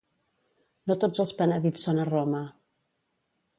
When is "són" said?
1.89-2.01